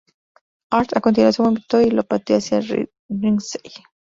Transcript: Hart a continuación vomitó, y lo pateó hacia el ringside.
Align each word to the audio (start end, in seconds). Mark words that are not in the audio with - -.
Hart 0.71 0.95
a 0.97 0.99
continuación 0.99 1.45
vomitó, 1.45 1.79
y 1.79 1.91
lo 1.91 2.01
pateó 2.03 2.35
hacia 2.37 2.57
el 2.57 2.89
ringside. 3.07 3.83